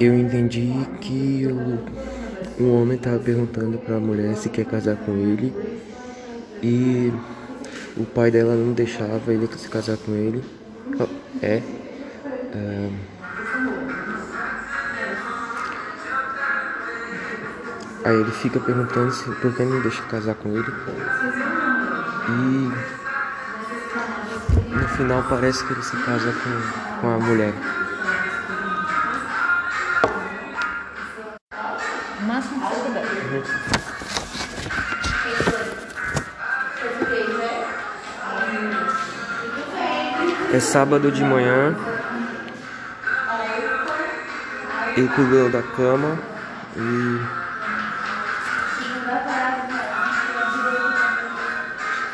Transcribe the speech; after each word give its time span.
Eu 0.00 0.14
entendi 0.14 0.72
que 1.00 1.46
o, 1.46 2.62
o 2.62 2.80
homem 2.80 2.96
estava 2.96 3.18
perguntando 3.18 3.78
para 3.78 3.96
a 3.96 4.00
mulher 4.00 4.36
se 4.36 4.48
quer 4.48 4.64
casar 4.64 4.96
com 4.96 5.12
ele 5.16 5.52
e 6.62 7.12
o 7.96 8.04
pai 8.04 8.30
dela 8.30 8.54
não 8.54 8.72
deixava 8.72 9.32
ele 9.32 9.48
se 9.56 9.68
casar 9.68 9.96
com 9.96 10.12
ele. 10.12 10.42
Oh, 11.00 11.08
é. 11.42 11.62
é 12.54 12.90
Aí 18.04 18.14
ele 18.14 18.30
fica 18.30 18.58
perguntando 18.60 19.12
se 19.12 19.24
por 19.24 19.54
que 19.54 19.62
não 19.64 19.82
deixa 19.82 20.02
casar 20.04 20.34
com 20.36 20.48
ele. 20.50 20.72
E 22.30 23.07
final 24.98 25.22
parece 25.28 25.64
que 25.64 25.72
ele 25.72 25.82
se 25.82 25.96
casa 25.98 26.32
com, 26.32 27.00
com 27.00 27.14
a 27.14 27.18
mulher. 27.20 27.54
máximo. 32.26 32.60
É 40.52 40.58
sábado 40.58 41.12
de 41.12 41.22
manhã. 41.22 41.76
Ele 44.96 45.08
pulou 45.10 45.48
da 45.48 45.62
cama 45.62 46.18
e 46.76 47.20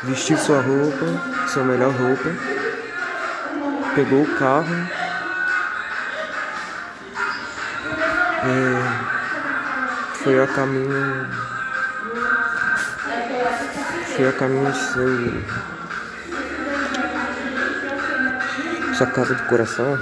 vestiu 0.03 0.37
sua 0.37 0.61
roupa, 0.61 1.47
sua 1.47 1.63
melhor 1.63 1.91
roupa, 1.91 2.29
pegou 3.95 4.23
o 4.23 4.35
carro. 4.35 4.75
É, 8.43 8.55
foi 10.15 10.43
a 10.43 10.47
caminho. 10.47 11.29
Foi 14.15 14.27
a 14.27 14.33
caminho 14.33 14.71
de 14.71 14.77
seu. 14.77 15.33
Sua 18.95 19.07
casa 19.07 19.33
do 19.33 19.43
coração. 19.43 19.97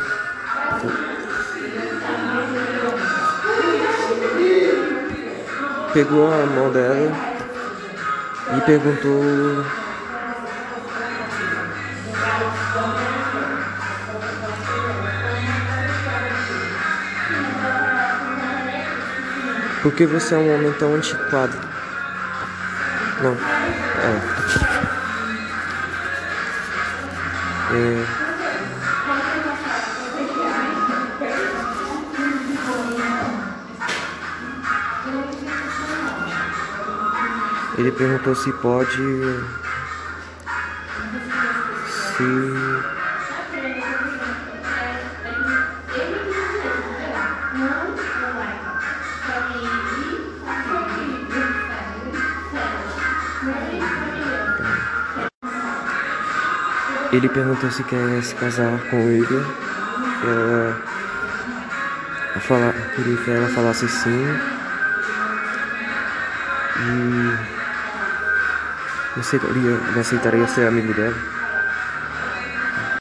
Pegou 5.93 6.33
a 6.33 6.45
mão 6.47 6.71
dela 6.71 7.11
e 8.57 8.61
perguntou 8.61 9.82
Por 19.83 19.91
que 19.93 20.05
você 20.05 20.33
é 20.33 20.37
um 20.37 20.55
homem 20.55 20.71
tão 20.79 20.95
antiquado? 20.95 21.59
Não. 23.21 23.33
É. 24.01 24.21
é. 27.75 28.23
Ele 37.77 37.91
perguntou 37.91 38.35
se 38.35 38.53
pode. 38.53 38.95
Se 42.15 42.92
Ele 57.13 57.29
perguntou 57.29 57.69
se 57.69 57.83
quer 57.83 58.23
se 58.23 58.33
casar 58.33 58.79
com 58.89 58.97
ele. 58.97 59.45
Ela, 60.23 60.81
falar, 62.39 62.73
queria 62.95 63.17
que 63.17 63.29
ela 63.29 63.47
falasse 63.49 63.87
sim. 63.87 64.25
E 66.79 67.37
não 69.15 69.19
aceitaria, 69.19 69.77
não 69.93 70.01
aceitaria 70.01 70.47
ser 70.47 70.67
amigo 70.67 70.91
dela. 70.95 71.42